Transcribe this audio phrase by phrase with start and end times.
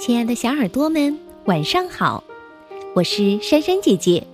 [0.00, 1.14] 亲爱的小耳朵们，
[1.44, 2.24] 晚上好！
[2.94, 4.26] 我是珊珊姐姐，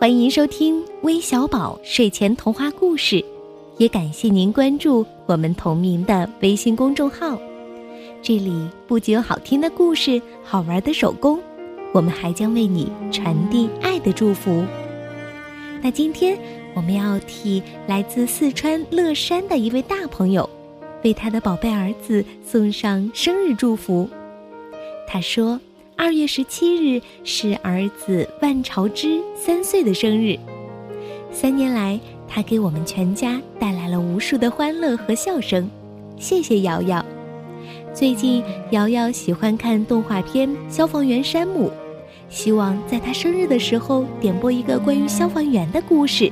[0.00, 3.24] 欢迎收听微小宝睡前童话故事，
[3.76, 7.40] 也感谢您关注我们同名的微信公众号。
[8.20, 11.38] 这里不仅有好听的故事、好玩的手工，
[11.92, 14.64] 我们还将为你传递爱的祝福。
[15.80, 16.36] 那今天
[16.74, 20.50] 我们要替来自四川乐山的一位大朋友，
[21.04, 24.10] 为他的宝贝儿子送上生日祝福。
[25.12, 25.58] 他说
[25.98, 30.38] ：“二月十七日是儿子万朝之三岁的生日。
[31.32, 31.98] 三年来，
[32.28, 35.68] 他给我们全家带来了无数的欢乐和笑声。
[36.16, 37.04] 谢谢瑶瑶。
[37.92, 41.68] 最近，瑶瑶喜欢看动画片《消防员山姆》，
[42.28, 46.30] 希望在他生日的时候点播一个关于消防员的故事。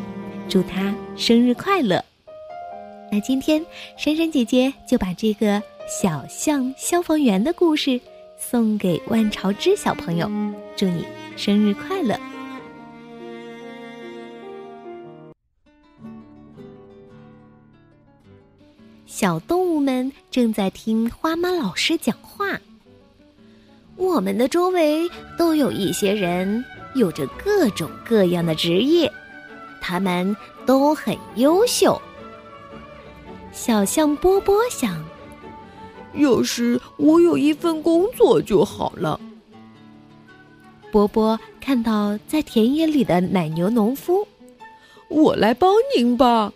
[0.49, 2.01] 祝他生日快乐！
[3.11, 3.61] 那今天，
[3.97, 8.01] 珊珊姐姐就把这个小象消防员的故事。”
[8.39, 10.31] 送给万朝之小朋友，
[10.77, 11.05] 祝你
[11.37, 12.19] 生日快乐！
[19.07, 22.59] 小动物们正在听花妈老师讲话。
[23.97, 29.13] 我们的周围都有一些人，有着各种各样的职业，
[29.81, 30.35] 他们
[30.65, 32.01] 都很优秀。
[33.53, 35.05] 小象波波想。
[36.15, 39.21] 要是我有一份工作就好了。
[40.91, 44.27] 波波看到在田野里的奶牛农夫，
[45.09, 46.53] 我来帮您吧。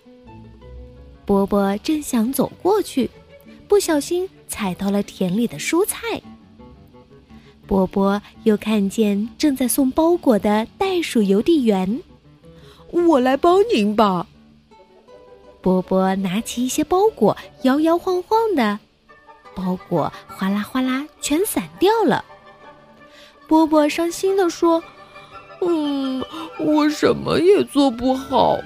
[1.24, 3.10] 波波正想走过去，
[3.68, 6.20] 不小心踩到了田里的蔬菜。
[7.66, 12.02] 波波又看见正在送包裹的袋鼠邮递员，
[12.90, 14.26] 我来帮您吧。
[15.60, 18.80] 波波拿起一些包裹，摇摇晃晃的。
[19.54, 22.24] 包裹哗啦哗啦全散掉了。
[23.46, 24.82] 波波伤心的说
[25.60, 26.24] ：“嗯，
[26.58, 28.58] 我什么也做不好。”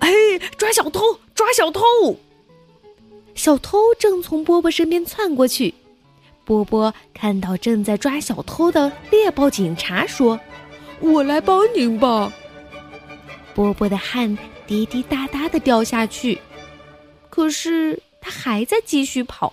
[0.00, 0.10] 哎，
[0.58, 1.18] 抓小偷！
[1.34, 1.80] 抓小偷！
[3.34, 5.74] 小偷正从波波身边窜过去。
[6.44, 10.38] 波波看到正在抓小偷的猎豹警察，说
[11.00, 12.32] ：“我来帮您吧。”
[13.54, 16.40] 波波的汗滴滴答答的掉下去，
[17.30, 18.02] 可是。
[18.24, 19.52] 他还在继续跑，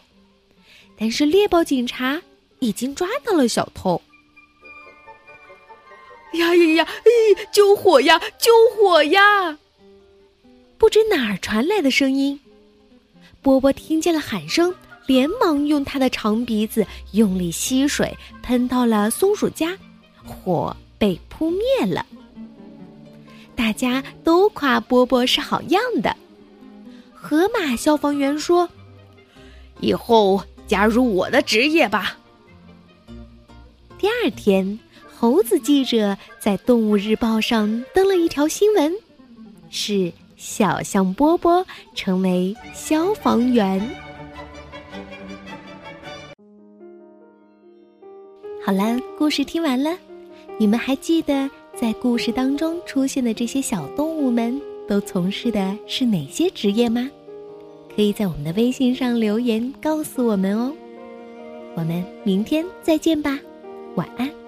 [0.97, 2.21] 但是猎豹警察
[2.59, 4.01] 已经抓到了小偷。
[6.35, 6.87] 呀呀呀！
[6.87, 8.17] 哎，救火呀！
[8.39, 9.59] 救火呀！
[10.77, 12.39] 不知哪儿传来的声音，
[13.41, 14.73] 波波听见了喊声，
[15.05, 19.77] 连忙用他的长鼻子用力吸水，喷到了松鼠家，
[20.23, 22.05] 火被扑灭了。
[23.53, 26.15] 大家都夸波波是好样的。
[27.21, 28.67] 河马消防员说
[29.79, 32.17] ：“以后加入我的职业吧。”
[33.99, 34.79] 第二天，
[35.15, 38.91] 猴子记者在《动物日报》上登了一条新闻，
[39.69, 43.79] 是小象波波成为消防员。
[48.65, 49.95] 好了，故事听完了，
[50.57, 51.47] 你们还记得
[51.79, 54.59] 在故事当中出现的这些小动物们？
[54.91, 57.09] 都从事的是哪些职业吗？
[57.95, 60.73] 可以在我们的微信上留言告诉我们哦。
[61.77, 63.39] 我们明天再见吧，
[63.95, 64.40] 晚安。